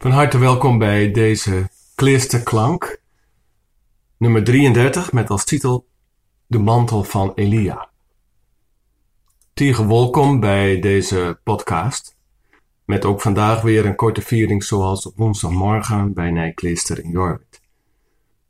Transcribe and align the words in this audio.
Van 0.00 0.10
harte 0.10 0.38
welkom 0.38 0.78
bij 0.78 1.10
deze 1.10 1.68
Kleerste 1.94 2.42
nummer 4.18 4.44
33, 4.44 5.12
met 5.12 5.30
als 5.30 5.44
titel 5.44 5.86
De 6.46 6.58
mantel 6.58 7.04
van 7.04 7.32
Elia. 7.34 7.88
Tige 9.54 9.86
welkom 9.86 10.40
bij 10.40 10.80
deze 10.80 11.38
podcast, 11.44 12.16
met 12.84 13.04
ook 13.04 13.20
vandaag 13.20 13.62
weer 13.62 13.86
een 13.86 13.94
korte 13.94 14.22
viering 14.22 14.64
zoals 14.64 15.06
op 15.06 15.16
woensdagmorgen 15.16 16.12
bij 16.12 16.30
Nijkleester 16.30 17.04
in 17.04 17.10
Jorwit. 17.10 17.60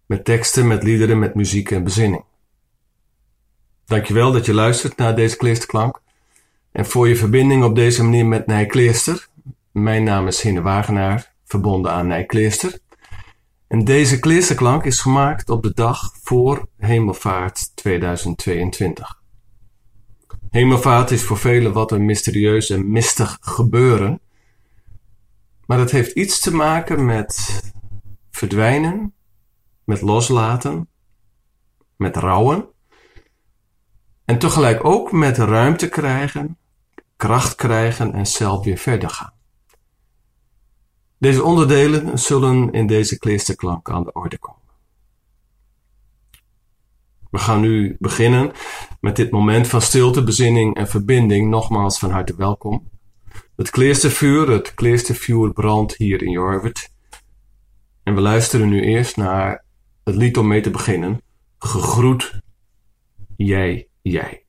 Met 0.06 0.24
teksten, 0.24 0.66
met 0.66 0.82
liederen, 0.82 1.18
met 1.18 1.34
muziek 1.34 1.70
en 1.70 1.84
bezinning. 1.84 2.24
Dankjewel 3.86 4.32
dat 4.32 4.46
je 4.46 4.54
luistert 4.54 4.96
naar 4.96 5.16
deze 5.16 5.36
Kleesterklank 5.36 6.02
en 6.72 6.86
voor 6.86 7.08
je 7.08 7.16
verbinding 7.16 7.64
op 7.64 7.74
deze 7.74 8.04
manier 8.04 8.26
met 8.26 8.46
Nijkleester. 8.46 9.28
Mijn 9.72 10.04
naam 10.04 10.26
is 10.26 10.40
Hine 10.42 10.62
Wagenaar 10.62 11.36
verbonden 11.48 11.92
aan 11.92 12.06
Nijkleester. 12.06 12.78
En 13.68 13.84
deze 13.84 14.18
kleesterklank 14.18 14.84
is 14.84 15.00
gemaakt 15.00 15.50
op 15.50 15.62
de 15.62 15.72
dag 15.74 16.12
voor 16.22 16.68
Hemelvaart 16.76 17.76
2022. 17.76 19.20
Hemelvaart 20.50 21.10
is 21.10 21.22
voor 21.22 21.38
velen 21.38 21.72
wat 21.72 21.92
een 21.92 22.04
mysterieus 22.04 22.70
en 22.70 22.90
mistig 22.90 23.38
gebeuren. 23.40 24.20
Maar 25.66 25.78
het 25.78 25.90
heeft 25.90 26.12
iets 26.12 26.40
te 26.40 26.54
maken 26.54 27.04
met 27.04 27.62
verdwijnen, 28.30 29.14
met 29.84 30.00
loslaten, 30.00 30.88
met 31.96 32.16
rouwen. 32.16 32.68
En 34.24 34.38
tegelijk 34.38 34.84
ook 34.84 35.12
met 35.12 35.38
ruimte 35.38 35.88
krijgen, 35.88 36.58
kracht 37.16 37.54
krijgen 37.54 38.12
en 38.12 38.26
zelf 38.26 38.64
weer 38.64 38.78
verder 38.78 39.10
gaan. 39.10 39.37
Deze 41.18 41.42
onderdelen 41.42 42.18
zullen 42.18 42.72
in 42.72 42.86
deze 42.86 43.18
kleesterklank 43.18 43.90
aan 43.90 44.04
de 44.04 44.12
orde 44.12 44.38
komen. 44.38 44.62
We 47.30 47.38
gaan 47.38 47.60
nu 47.60 47.96
beginnen 47.98 48.52
met 49.00 49.16
dit 49.16 49.30
moment 49.30 49.66
van 49.66 49.82
stilte, 49.82 50.24
bezinning 50.24 50.76
en 50.76 50.88
verbinding. 50.88 51.50
Nogmaals 51.50 51.98
van 51.98 52.10
harte 52.10 52.34
welkom. 52.36 52.88
Het 53.56 53.70
kleestervuur, 53.70 54.50
het 54.50 54.74
kleestervuur 54.74 55.52
brandt 55.52 55.96
hier 55.96 56.22
in 56.22 56.30
Jorvert. 56.30 56.90
En 58.02 58.14
we 58.14 58.20
luisteren 58.20 58.68
nu 58.68 58.82
eerst 58.82 59.16
naar 59.16 59.64
het 60.04 60.14
lied 60.14 60.36
om 60.36 60.46
mee 60.46 60.60
te 60.60 60.70
beginnen. 60.70 61.20
Gegroet, 61.58 62.40
jij, 63.36 63.88
jij. 64.02 64.47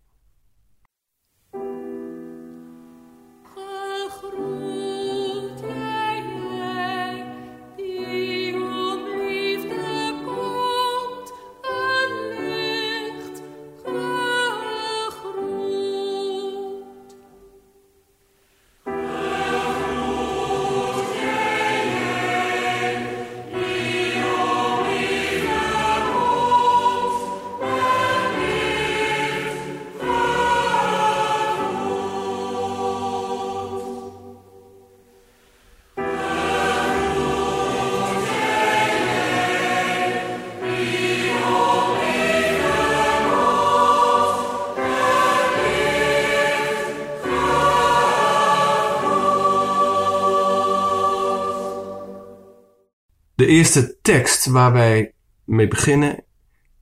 De 53.39 53.45
eerste 53.45 53.99
tekst 54.01 54.45
waar 54.45 54.71
wij 54.71 55.13
mee 55.43 55.67
beginnen 55.67 56.23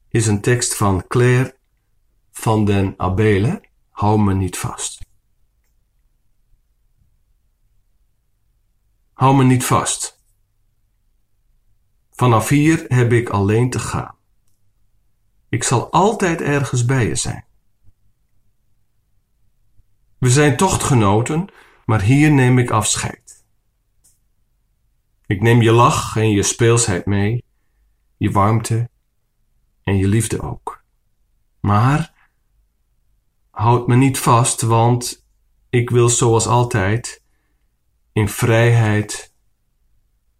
is 0.10 0.28
een 0.28 0.42
tekst 0.42 0.76
van 0.76 1.08
Claire 1.08 1.58
van 2.32 2.66
den 2.66 2.94
Abele. 2.98 3.62
Hou 3.90 4.22
me 4.22 4.34
niet 4.34 4.58
vast. 4.58 5.06
Hou 9.14 9.36
me 9.36 9.44
niet 9.44 9.66
vast. 9.66 10.24
Vanaf 12.12 12.50
hier 12.50 12.86
heb 12.88 13.12
ik 13.12 13.30
alleen 13.30 13.70
te 13.70 13.80
gaan. 13.80 14.16
Ik 15.50 15.64
zal 15.64 15.92
altijd 15.92 16.42
ergens 16.42 16.86
bij 16.86 17.08
je 17.08 17.16
zijn. 17.16 17.46
We 20.18 20.30
zijn 20.30 20.58
tochtgenoten, 20.58 21.48
maar 21.86 22.02
hier 22.02 22.32
neem 22.32 22.60
ik 22.60 22.70
afscheid. 22.70 23.27
Ik 25.28 25.42
neem 25.42 25.62
je 25.62 25.72
lach 25.72 26.16
en 26.16 26.30
je 26.30 26.44
speelsheid 26.44 27.06
mee, 27.06 27.44
je 28.18 28.32
warmte 28.32 28.90
en 29.84 29.98
je 29.98 30.08
liefde 30.08 30.42
ook. 30.42 30.84
Maar 31.60 32.14
houd 33.50 33.88
me 33.88 33.96
niet 33.96 34.20
vast, 34.20 34.62
want 34.62 35.26
ik 35.70 35.90
wil 35.90 36.10
zoals 36.10 36.48
altijd 36.48 37.24
in 38.14 38.30
vrijheid 38.30 39.34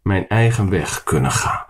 mijn 0.02 0.28
eigen 0.28 0.70
weg 0.70 1.04
kunnen 1.04 1.32
gaan. 1.32 1.66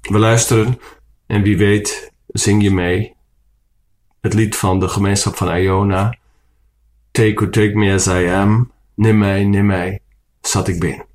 We 0.00 0.18
luisteren 0.18 0.80
en 1.26 1.42
wie 1.42 1.56
weet 1.56 2.12
zing 2.26 2.62
je 2.62 2.70
mee 2.70 3.17
het 4.20 4.34
lied 4.34 4.56
van 4.56 4.80
de 4.80 4.88
gemeenschap 4.88 5.36
van 5.36 5.56
Iona. 5.56 6.16
Take, 7.10 7.50
take 7.50 7.74
me 7.74 7.92
as 7.92 8.06
I 8.06 8.26
am. 8.26 8.70
Neem 8.94 9.18
mij, 9.18 9.44
neem 9.44 9.66
mij, 9.66 10.00
zat 10.40 10.68
ik 10.68 10.80
binnen. 10.80 11.07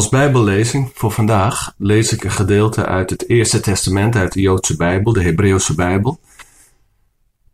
Als 0.00 0.08
Bijbellezing 0.08 0.90
voor 0.94 1.10
vandaag 1.10 1.74
lees 1.78 2.12
ik 2.12 2.24
een 2.24 2.30
gedeelte 2.30 2.86
uit 2.86 3.10
het 3.10 3.28
Eerste 3.28 3.60
Testament, 3.60 4.16
uit 4.16 4.32
de 4.32 4.40
Joodse 4.40 4.76
Bijbel, 4.76 5.12
de 5.12 5.22
Hebreeuwse 5.22 5.74
Bijbel. 5.74 6.20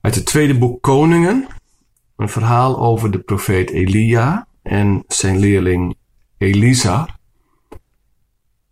Uit 0.01 0.15
het 0.15 0.27
tweede 0.27 0.59
boek 0.59 0.83
Koningen, 0.83 1.47
een 2.17 2.29
verhaal 2.29 2.79
over 2.79 3.11
de 3.11 3.19
profeet 3.19 3.71
Elia 3.71 4.47
en 4.63 5.05
zijn 5.09 5.39
leerling 5.39 5.97
Elisa. 6.39 7.19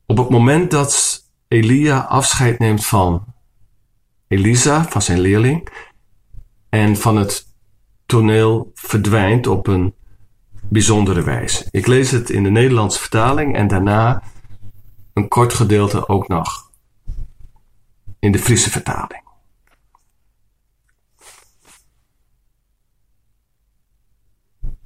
Op 0.07 0.17
het 0.17 0.29
moment 0.29 0.71
dat 0.71 1.23
Elia 1.49 1.99
afscheid 1.99 2.59
neemt 2.59 2.87
van 2.87 3.25
Elisa, 4.29 4.85
van 4.85 5.03
zijn 5.03 5.21
leerling, 5.21 5.69
en 6.69 6.97
van 6.97 7.17
het 7.17 7.47
toneel 8.07 8.71
verdwijnt 8.75 9.47
op 9.47 9.67
een 9.67 9.95
bijzondere 10.75 11.23
wijze. 11.23 11.67
Ik 11.71 11.87
lees 11.87 12.11
het 12.11 12.31
in 12.31 12.43
de 12.43 12.51
Nederlandse 12.51 12.99
vertaling 13.01 13.57
en 13.57 13.69
daarna 13.69 14.23
een 15.13 15.29
kort 15.29 15.55
gedeelte 15.55 16.09
ook 16.09 16.29
nog 16.29 16.71
in 18.19 18.33
de 18.33 18.39
Friese 18.39 18.71
vertaling. 18.71 19.23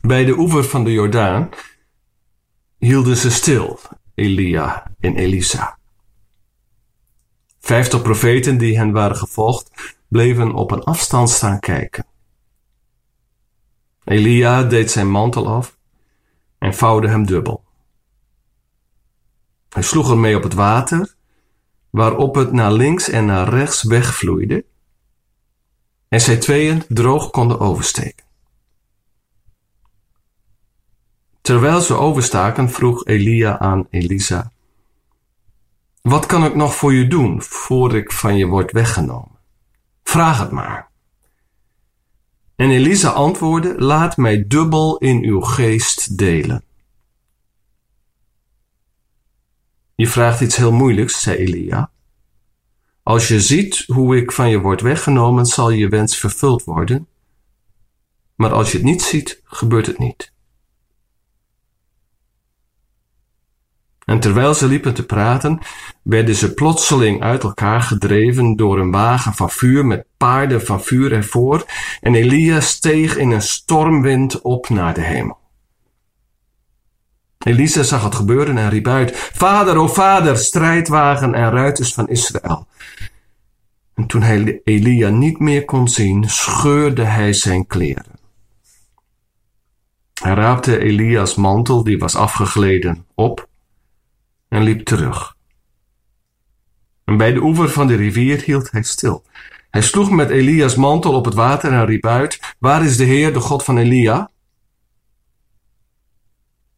Bij 0.01 0.25
de 0.25 0.39
oever 0.39 0.65
van 0.65 0.85
de 0.85 0.93
Jordaan 0.93 1.49
hielden 2.79 3.17
ze 3.17 3.31
stil, 3.31 3.81
Elia 4.15 4.91
en 5.01 5.17
Elisa. 5.17 5.79
Vijftig 7.61 8.03
profeten 8.03 8.59
die 8.59 8.77
hen 8.79 8.93
waren 8.93 9.17
gevolgd, 9.17 9.97
bleven 10.09 10.55
op 10.55 10.71
een 10.71 10.83
afstand 10.83 11.31
staan 11.31 11.61
kijken. 11.61 12.07
Elia 14.05 14.63
deed 14.63 14.91
zijn 14.91 15.11
mantel 15.11 15.49
af 15.49 15.78
en 16.59 16.75
vouwde 16.75 17.09
hem 17.09 17.27
dubbel. 17.27 17.65
Hij 19.69 19.83
sloeg 19.83 20.11
ermee 20.11 20.37
op 20.37 20.43
het 20.43 20.55
water, 20.55 21.15
waarop 21.91 22.35
het 22.35 22.53
naar 22.53 22.73
links 22.73 23.09
en 23.09 23.27
naar 23.27 23.49
rechts 23.49 23.83
wegvloeide, 23.83 24.65
en 26.09 26.21
zij 26.21 26.37
tweeën 26.37 26.85
droog 26.89 27.31
konden 27.31 27.61
oversteken. 27.61 28.27
Terwijl 31.41 31.81
ze 31.81 31.95
overstaken, 31.95 32.71
vroeg 32.71 33.05
Elia 33.05 33.59
aan 33.59 33.87
Elisa: 33.91 34.53
Wat 36.03 36.27
kan 36.27 36.45
ik 36.45 36.55
nog 36.55 36.75
voor 36.75 36.93
je 36.93 37.09
doen 37.09 37.43
voor 37.43 37.97
ik 37.97 38.13
van 38.13 38.37
je 38.37 38.47
word 38.47 38.73
weggenomen? 38.73 39.39
Vraag 40.03 40.39
het 40.39 40.51
maar. 40.51 40.91
En 42.59 42.71
Elisa 42.71 43.09
antwoordde: 43.09 43.75
Laat 43.79 44.17
mij 44.17 44.47
dubbel 44.47 44.99
in 44.99 45.25
uw 45.25 45.41
geest 45.41 46.19
delen. 46.19 46.65
Je 49.95 50.07
vraagt 50.07 50.41
iets 50.41 50.57
heel 50.57 50.73
moeilijks, 50.73 51.21
zei 51.21 51.37
Elia. 51.37 51.91
Als 53.03 53.29
je 53.29 53.41
ziet 53.41 53.85
hoe 53.87 54.17
ik 54.17 54.33
van 54.33 54.49
je 54.51 54.61
word 54.61 54.81
weggenomen, 54.81 55.47
zal 55.47 55.71
je 55.71 55.89
wens 55.89 56.17
vervuld 56.17 56.65
worden. 56.65 57.09
Maar 58.35 58.53
als 58.53 58.73
je 58.73 58.77
het 58.77 58.87
niet 58.87 59.03
ziet, 59.03 59.41
gebeurt 59.45 59.87
het 59.87 59.99
niet. 59.99 60.33
En 64.09 64.21
terwijl 64.21 64.55
ze 64.55 64.67
liepen 64.67 64.95
te 64.95 65.07
praten, 65.07 65.59
werden 66.03 66.35
ze 66.35 66.55
plotseling 66.55 67.23
uit 67.23 67.43
elkaar 67.43 67.83
gedreven 67.83 68.57
door 68.57 68.79
een 68.79 68.91
wagen 68.91 69.35
van 69.35 69.51
vuur 69.51 69.87
met 69.87 70.07
paarden 70.17 70.67
van 70.67 70.83
vuur 70.83 71.13
ervoor, 71.13 71.65
en 72.01 72.15
Elia 72.15 72.61
steeg 72.61 73.17
in 73.17 73.31
een 73.31 73.43
stormwind 73.43 74.41
op 74.41 74.69
naar 74.69 74.95
de 74.95 75.01
hemel. 75.01 75.39
Elisa 77.39 77.83
zag 77.83 78.05
het 78.05 78.15
gebeuren 78.15 78.59
en 78.59 78.71
riep 78.71 78.87
uit: 78.87 79.31
Vader, 79.35 79.77
o 79.77 79.89
vader, 79.89 80.37
strijdwagen 80.37 81.35
en 81.35 81.51
ruiters 81.51 81.95
van 81.95 82.09
Israël. 82.09 82.67
En 83.95 84.07
toen 84.07 84.23
hij 84.23 84.61
Elia 84.65 85.09
niet 85.09 85.39
meer 85.39 85.65
kon 85.65 85.89
zien, 85.89 86.31
scheurde 86.31 87.05
hij 87.05 87.33
zijn 87.33 87.67
kleren. 87.67 88.19
Hij 90.23 90.35
raapte 90.35 90.79
Elia's 90.79 91.35
mantel, 91.35 91.85
die 91.85 91.99
was 91.99 92.17
afgegleden, 92.17 93.07
op 93.15 93.48
en 94.49 94.63
liep 94.63 94.85
terug. 94.85 95.37
En 97.05 97.17
bij 97.17 97.33
de 97.33 97.43
oever 97.43 97.69
van 97.69 97.87
de 97.87 97.95
rivier 97.95 98.41
hield 98.41 98.71
hij 98.71 98.83
stil. 98.83 99.25
Hij 99.71 99.83
sloeg 99.83 100.11
met 100.11 100.31
Elia's 100.31 100.75
mantel 100.75 101.15
op 101.15 101.25
het 101.25 101.35
water 101.35 101.73
en 101.73 101.87
riep 101.87 102.07
uit: 102.07 102.55
Waar 102.59 102.85
is 102.85 102.97
de 102.97 103.05
Heer, 103.05 103.33
de 103.33 103.41
God 103.41 103.65
van 103.65 103.79
Elia? 103.79 104.31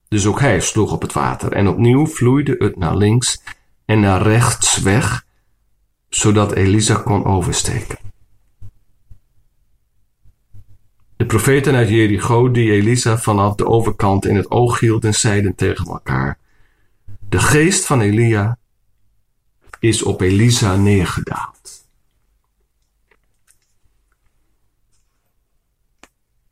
Dus 0.09 0.27
ook 0.27 0.41
hij 0.41 0.61
sloeg 0.61 0.93
op 0.93 1.03
het 1.03 1.13
water 1.13 1.53
en 1.53 1.69
opnieuw 1.69 2.07
vloeide 2.07 2.55
het 2.59 2.77
naar 2.77 2.97
links 2.97 3.43
en 3.85 4.01
naar 4.01 4.23
rechts 4.23 4.79
weg, 4.83 5.27
zodat 6.09 6.53
Elisa 6.53 6.95
kon 6.95 7.25
oversteken. 7.25 7.99
De 11.17 11.27
profeten 11.27 11.75
uit 11.75 11.89
Jericho, 11.89 12.51
die 12.51 12.73
Elisa 12.73 13.19
vanaf 13.19 13.55
de 13.55 13.67
overkant 13.67 14.27
in 14.27 14.37
het 14.37 14.51
oog 14.51 14.81
hielden, 14.81 15.15
zeiden 15.15 15.55
tegen 15.55 15.87
elkaar: 15.87 16.39
de 17.31 17.39
geest 17.39 17.85
van 17.85 18.01
Elia 18.01 18.59
is 19.79 20.03
op 20.03 20.21
Elisa 20.21 20.77
neergedaald. 20.77 21.89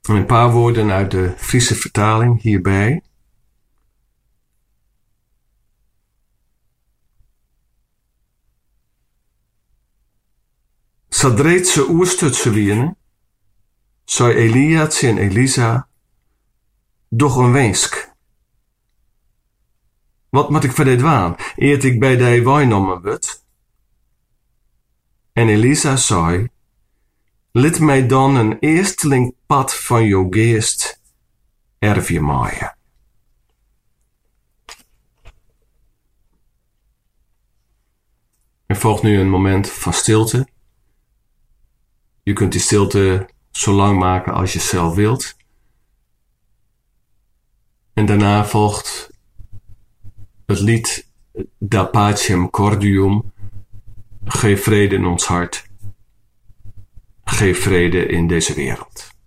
Een 0.03 0.27
paar 0.27 0.51
woorden 0.51 0.91
uit 0.91 1.11
de 1.11 1.35
Friese 1.37 1.75
vertaling 1.75 2.43
hierbij. 2.43 3.03
Sadreetse 11.09 11.89
oerstutse 11.89 12.51
wiene, 12.51 12.97
zou 14.05 14.33
Elia 14.33 14.91
en 14.91 15.19
Elisa 15.19 15.89
doch 17.09 17.37
een 17.37 17.53
wensk. 17.53 18.17
Wat 20.31 20.51
moet 20.51 20.65
ik 20.65 20.73
voor 20.73 20.85
dit 20.85 21.01
waan, 21.01 21.37
eert 21.57 21.85
ik 21.85 22.01
bij 22.01 22.17
de 22.17 22.43
wijnommen 22.43 23.03
word? 23.03 23.45
En 25.33 25.49
Elisa 25.49 25.97
zei, 25.97 26.49
Lid 27.53 27.81
mij 27.81 28.07
dan 28.07 28.37
een 28.37 28.59
eersteling 28.59 29.35
pad 29.47 29.75
van 29.75 30.05
jouw 30.05 30.27
geest 30.31 31.01
erfje 31.79 32.21
maaien. 32.21 32.77
Er 38.67 38.77
volgt 38.77 39.03
nu 39.03 39.19
een 39.19 39.31
moment 39.31 39.71
van 39.71 39.93
stilte. 39.93 40.49
Je 42.23 42.33
kunt 42.33 42.53
die 42.53 42.61
stilte 42.61 43.29
zo 43.51 43.73
lang 43.73 43.99
maken 43.99 44.33
als 44.33 44.53
je 44.53 44.59
zelf 44.59 44.95
wilt. 44.95 45.37
En 47.93 48.07
daarna 48.07 48.45
volgt 48.45 49.11
het 50.49 50.61
lied 50.61 51.07
Da 51.59 51.91
Cordium, 52.51 53.33
geef 54.25 54.63
vrede 54.63 54.95
in 54.95 55.05
ons 55.05 55.25
hart, 55.27 55.67
geef 57.25 57.63
vrede 57.63 58.07
in 58.07 58.27
deze 58.27 58.55
wereld. 58.55 59.18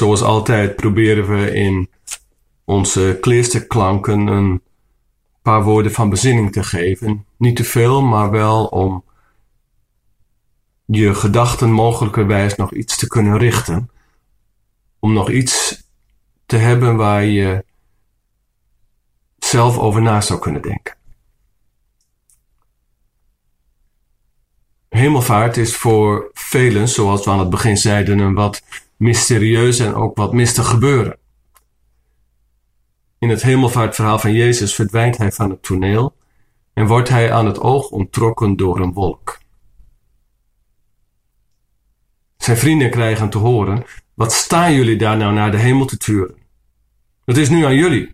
Zoals 0.00 0.22
altijd 0.22 0.76
proberen 0.76 1.28
we 1.28 1.54
in 1.54 1.90
onze 2.64 3.18
kleersterklanken 3.20 4.26
een 4.26 4.62
paar 5.42 5.62
woorden 5.62 5.92
van 5.92 6.10
bezinning 6.10 6.52
te 6.52 6.62
geven. 6.62 7.26
Niet 7.36 7.56
te 7.56 7.64
veel, 7.64 8.02
maar 8.02 8.30
wel 8.30 8.64
om 8.66 9.04
je 10.84 11.14
gedachten 11.14 11.70
mogelijkerwijs 11.70 12.54
nog 12.54 12.72
iets 12.72 12.96
te 12.96 13.06
kunnen 13.06 13.38
richten. 13.38 13.90
Om 14.98 15.12
nog 15.12 15.30
iets 15.30 15.82
te 16.46 16.56
hebben 16.56 16.96
waar 16.96 17.24
je 17.24 17.64
zelf 19.38 19.78
over 19.78 20.02
na 20.02 20.20
zou 20.20 20.40
kunnen 20.40 20.62
denken. 20.62 20.96
Hemelvaart 24.88 25.56
is 25.56 25.76
voor 25.76 26.30
velen, 26.32 26.88
zoals 26.88 27.24
we 27.24 27.30
aan 27.30 27.38
het 27.38 27.50
begin 27.50 27.76
zeiden, 27.76 28.18
een 28.18 28.34
wat 28.34 28.62
mysterieus 29.00 29.78
en 29.78 29.94
ook 29.94 30.16
wat 30.16 30.32
mistig 30.32 30.68
gebeuren. 30.68 31.18
In 33.18 33.28
het 33.28 33.42
hemelvaartverhaal 33.42 34.18
van 34.18 34.32
Jezus 34.32 34.74
verdwijnt 34.74 35.16
hij 35.16 35.32
van 35.32 35.50
het 35.50 35.62
toneel 35.62 36.16
en 36.72 36.86
wordt 36.86 37.08
hij 37.08 37.32
aan 37.32 37.46
het 37.46 37.60
oog 37.60 37.90
onttrokken 37.90 38.56
door 38.56 38.80
een 38.80 38.92
wolk. 38.92 39.38
Zijn 42.36 42.56
vrienden 42.56 42.90
krijgen 42.90 43.30
te 43.30 43.38
horen: 43.38 43.84
Wat 44.14 44.32
staan 44.32 44.74
jullie 44.74 44.96
daar 44.96 45.16
nou 45.16 45.32
naar 45.32 45.50
de 45.50 45.58
hemel 45.58 45.86
te 45.86 45.96
turen? 45.96 46.36
Het 47.24 47.36
is 47.36 47.48
nu 47.48 47.64
aan 47.64 47.76
jullie. 47.76 48.10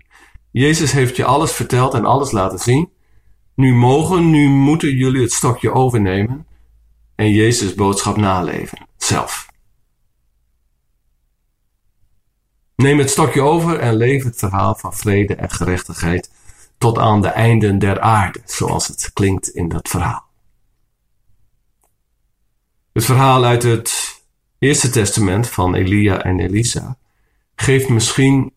Jezus 0.51 0.93
heeft 0.93 1.17
je 1.17 1.25
alles 1.25 1.53
verteld 1.53 1.95
en 1.95 2.05
alles 2.05 2.31
laten 2.31 2.59
zien. 2.59 2.91
Nu 3.55 3.75
mogen, 3.75 4.31
nu 4.31 4.49
moeten 4.49 4.97
jullie 4.97 5.23
het 5.23 5.33
stokje 5.33 5.73
overnemen 5.73 6.47
en 7.15 7.31
Jezus' 7.31 7.75
boodschap 7.75 8.17
naleven, 8.17 8.87
zelf. 8.97 9.46
Neem 12.87 12.99
het 12.99 13.11
stokje 13.11 13.41
over 13.41 13.79
en 13.79 13.97
leef 13.97 14.25
het 14.25 14.39
verhaal 14.39 14.75
van 14.75 14.95
vrede 14.95 15.35
en 15.35 15.51
gerechtigheid 15.51 16.31
tot 16.79 16.99
aan 16.99 17.23
de 17.23 17.29
einden 17.29 17.79
der 17.79 18.01
aarde, 18.01 18.41
zoals 18.45 18.87
het 18.87 19.11
klinkt 19.13 19.49
in 19.49 19.69
dat 19.69 19.89
verhaal. 19.89 20.25
Het 22.93 23.05
verhaal 23.05 23.45
uit 23.45 23.63
het 23.63 24.21
Eerste 24.59 24.91
Testament 24.91 25.49
van 25.49 25.75
Elia 25.75 26.23
en 26.23 26.41
Elisa 26.41 26.99
geeft 27.55 27.89
misschien 27.89 28.53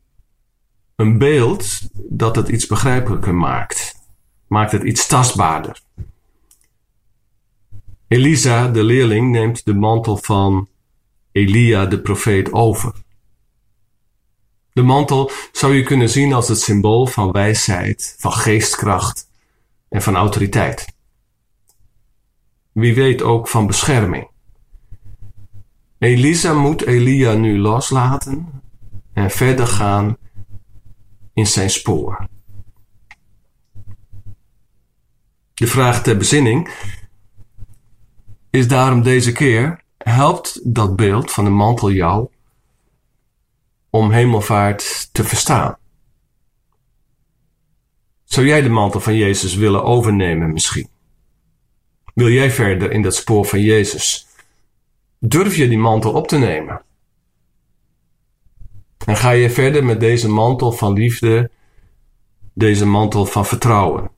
een 0.96 1.18
beeld 1.18 1.80
dat 1.94 2.36
het 2.36 2.48
iets 2.48 2.68
begrijpelijker 2.68 3.36
maakt. 3.36 3.96
Maakt 4.48 4.72
het 4.72 4.84
iets 4.84 5.08
tastbaarder. 5.08 5.82
Elisa, 8.08 8.68
de 8.68 8.84
leerling, 8.84 9.32
neemt 9.32 9.66
de 9.66 9.74
mantel 9.74 10.18
van 10.18 10.68
Elia, 11.32 11.86
de 11.86 12.00
profeet, 12.00 12.54
over. 12.54 13.08
De 14.80 14.86
mantel 14.86 15.32
zou 15.52 15.76
je 15.76 15.84
kunnen 15.84 16.10
zien 16.10 16.34
als 16.34 16.48
het 16.48 16.60
symbool 16.60 17.06
van 17.06 17.32
wijsheid, 17.32 18.16
van 18.20 18.32
geestkracht 18.32 19.30
en 19.90 20.02
van 20.02 20.16
autoriteit. 20.16 20.96
Wie 22.72 22.96
weet 22.96 23.22
ook 23.22 23.48
van 23.48 23.68
bescherming. 23.68 24.30
Elisa 25.98 26.54
moet 26.54 26.82
Elia 26.82 27.34
nu 27.34 27.58
loslaten 27.58 28.62
en 29.14 29.32
verder 29.32 29.68
gaan 29.68 30.18
in 31.34 31.48
zijn 31.48 31.70
spoor. 31.70 32.28
De 35.54 35.68
vraag 35.68 36.04
ter 36.04 36.18
bezinning 36.18 36.70
is 38.50 38.68
daarom 38.68 39.02
deze 39.02 39.32
keer: 39.32 39.84
helpt 39.98 40.60
dat 40.76 40.96
beeld 40.96 41.32
van 41.32 41.44
de 41.44 41.50
mantel 41.50 41.92
jou 41.92 42.30
om 43.90 44.12
hemelvaart 44.12 45.10
te 45.12 45.24
verstaan? 45.24 45.78
Zou 48.24 48.48
jij 48.48 48.62
de 48.62 48.70
mantel 48.70 49.00
van 49.00 49.16
Jezus 49.16 49.56
willen 49.56 49.84
overnemen 49.84 50.54
misschien? 50.54 50.90
Wil 52.14 52.30
jij 52.30 52.52
verder 52.52 52.92
in 52.92 53.02
dat 53.02 53.16
spoor 53.16 53.46
van 53.46 53.62
Jezus? 53.62 54.28
Durf 55.20 55.56
je 55.56 55.68
die 55.68 55.78
mantel 55.78 56.14
op 56.14 56.28
te 56.28 56.38
nemen? 56.38 56.82
En 59.06 59.18
ga 59.18 59.32
je 59.32 59.50
verder 59.50 59.86
met 59.86 60.00
deze 60.00 60.30
mantel 60.30 60.72
van 60.72 60.94
liefde, 60.94 61.52
deze 62.54 62.86
mantel 62.86 63.26
van 63.26 63.46
vertrouwen? 63.46 64.12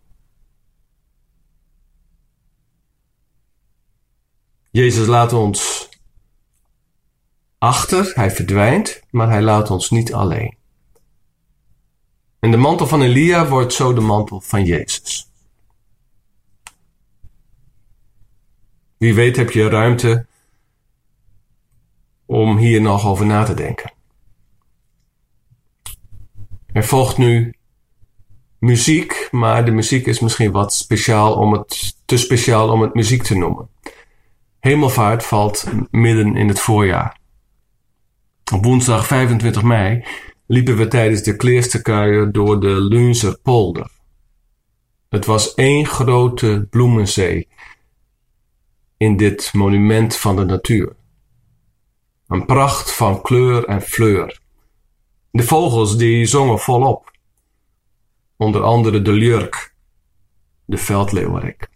Jezus 4.71 5.07
laat 5.07 5.33
ons 5.33 5.80
achter, 7.61 8.11
hij 8.15 8.31
verdwijnt, 8.31 9.01
maar 9.09 9.29
hij 9.29 9.41
laat 9.41 9.71
ons 9.71 9.89
niet 9.89 10.13
alleen. 10.13 10.55
En 12.39 12.51
de 12.51 12.57
mantel 12.57 12.87
van 12.87 13.01
Elia 13.01 13.47
wordt 13.47 13.73
zo 13.73 13.93
de 13.93 14.01
mantel 14.01 14.41
van 14.41 14.65
Jezus. 14.65 15.29
Wie 18.97 19.13
weet 19.13 19.35
heb 19.35 19.51
je 19.51 19.69
ruimte 19.69 20.25
om 22.25 22.57
hier 22.57 22.81
nog 22.81 23.05
over 23.05 23.25
na 23.25 23.43
te 23.43 23.53
denken. 23.53 23.93
Er 26.73 26.83
volgt 26.83 27.17
nu 27.17 27.53
muziek, 28.59 29.27
maar 29.31 29.65
de 29.65 29.71
muziek 29.71 30.05
is 30.05 30.19
misschien 30.19 30.51
wat 30.51 30.73
speciaal 30.73 31.33
om 31.33 31.53
het, 31.53 31.97
te 32.05 32.17
speciaal 32.17 32.71
om 32.71 32.81
het 32.81 32.93
muziek 32.93 33.23
te 33.23 33.35
noemen. 33.35 33.69
Hemelvaart 34.59 35.25
valt 35.25 35.65
midden 35.91 36.35
in 36.35 36.47
het 36.47 36.59
voorjaar. 36.59 37.20
Op 38.51 38.63
woensdag 38.63 39.07
25 39.07 39.63
mei 39.63 40.05
liepen 40.45 40.77
we 40.77 40.87
tijdens 40.87 41.21
de 41.21 41.35
kleersterkuier 41.35 42.31
door 42.31 42.59
de 42.59 42.81
Lunzer 42.81 43.39
polder. 43.39 43.89
Het 45.09 45.25
was 45.25 45.53
één 45.53 45.85
grote 45.85 46.67
bloemenzee 46.69 47.47
in 48.97 49.17
dit 49.17 49.53
monument 49.53 50.15
van 50.15 50.35
de 50.35 50.45
natuur. 50.45 50.95
Een 52.27 52.45
pracht 52.45 52.95
van 52.95 53.21
kleur 53.21 53.65
en 53.65 53.81
fleur. 53.81 54.39
De 55.31 55.43
vogels 55.43 55.97
die 55.97 56.25
zongen 56.25 56.59
volop. 56.59 57.11
Onder 58.37 58.63
andere 58.63 59.01
de 59.01 59.11
lurk, 59.11 59.73
de 60.65 60.77
veldleeuwerik. 60.77 61.69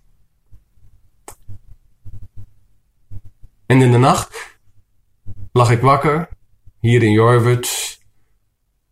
En 3.66 3.82
in 3.82 3.92
de 3.92 3.98
nacht 3.98 4.58
lag 5.52 5.72
ik 5.72 5.82
wakker 5.82 6.35
hier 6.86 7.04
in 7.04 7.12
Jorwert 7.12 8.00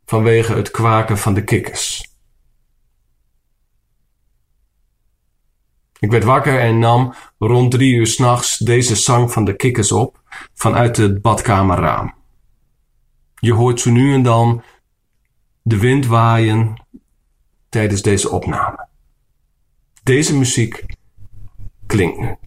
vanwege 0.05 0.53
het 0.53 0.71
kwaken 0.71 1.17
van 1.17 1.33
de 1.33 1.43
kikkers. 1.43 2.11
Ik 5.99 6.11
werd 6.11 6.23
wakker 6.23 6.59
en 6.59 6.79
nam 6.79 7.13
rond 7.37 7.71
drie 7.71 7.93
uur 7.93 8.07
s'nachts 8.07 8.57
deze 8.57 8.95
zang 8.95 9.31
van 9.31 9.45
de 9.45 9.55
kikkers 9.55 9.91
op 9.91 10.21
vanuit 10.53 10.97
het 10.97 11.21
badkamerraam. 11.21 12.13
Je 13.35 13.53
hoort 13.53 13.79
zo 13.79 13.91
nu 13.91 14.13
en 14.13 14.23
dan 14.23 14.63
de 15.61 15.77
wind 15.77 16.05
waaien 16.05 16.83
tijdens 17.69 18.01
deze 18.01 18.29
opname. 18.29 18.87
Deze 20.03 20.37
muziek 20.37 20.85
klinkt 21.85 22.19
nu. 22.19 22.42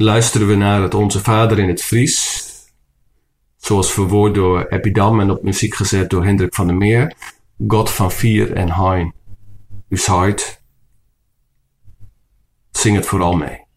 Luisteren 0.00 0.46
we 0.46 0.54
naar 0.54 0.82
het 0.82 0.94
Onze 0.94 1.20
Vader 1.20 1.58
in 1.58 1.68
het 1.68 1.82
Fries, 1.82 2.44
zoals 3.56 3.92
verwoord 3.92 4.34
door 4.34 4.66
Epidam 4.66 5.20
en 5.20 5.30
op 5.30 5.42
muziek 5.42 5.74
gezet 5.74 6.10
door 6.10 6.24
Hendrik 6.24 6.54
van 6.54 6.66
der 6.66 6.76
Meer, 6.76 7.14
God 7.66 7.90
van 7.90 8.12
Vier 8.12 8.52
en 8.52 8.70
Hein. 8.70 9.14
Uw 9.88 9.98
zing 12.70 12.96
het 12.96 13.06
vooral 13.06 13.36
mee. 13.36 13.69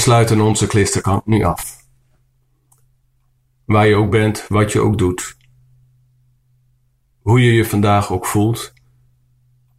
Sluiten 0.00 0.40
onze 0.40 0.66
klisterkant 0.66 1.26
nu 1.26 1.44
af. 1.44 1.84
Waar 3.64 3.86
je 3.86 3.94
ook 3.94 4.10
bent, 4.10 4.48
wat 4.48 4.72
je 4.72 4.80
ook 4.80 4.98
doet. 4.98 5.36
Hoe 7.22 7.40
je 7.40 7.52
je 7.52 7.64
vandaag 7.64 8.12
ook 8.12 8.26
voelt, 8.26 8.72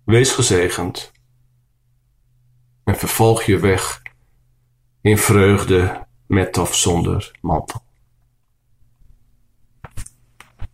wees 0.03 0.31
gezegend. 0.31 1.11
En 2.83 2.95
vervolg 2.95 3.43
je 3.43 3.59
weg 3.59 4.01
in 5.01 5.17
vreugde 5.17 6.07
met 6.27 6.57
of 6.57 6.75
zonder 6.75 7.31
mantel. 7.41 7.83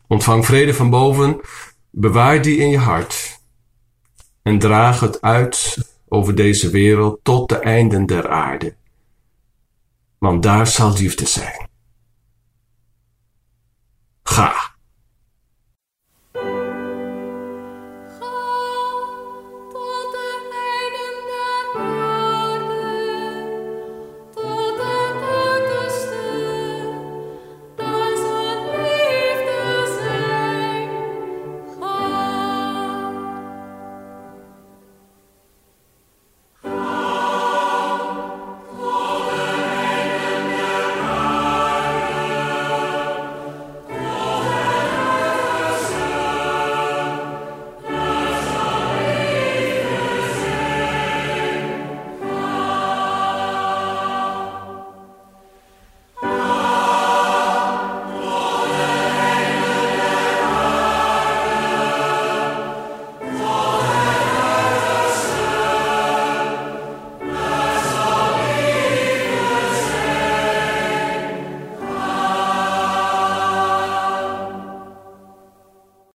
Ontvang 0.08 0.46
vrede 0.46 0.74
van 0.74 0.90
boven, 0.90 1.42
bewaar 1.90 2.42
die 2.42 2.58
in 2.58 2.70
je 2.70 2.78
hart 2.78 3.40
en 4.42 4.60
draag 4.60 5.00
het 5.00 5.22
uit 5.22 5.78
over 6.08 6.36
deze 6.36 6.70
wereld 6.70 7.20
tot 7.24 7.50
de 7.50 7.60
einden 7.60 8.06
der 8.06 8.30
aarde 8.30 8.76
want 10.28 10.44
daar 10.44 10.68
zal 10.68 10.94
liefde 10.94 11.26
zijn. 11.26 11.70
Ga. 14.24 14.77